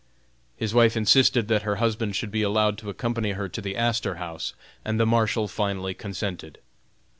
[0.57, 4.15] His wife insisted that her husband should be allowed to accompany her to the Astor
[4.15, 6.57] House, and the Marshal finally consented.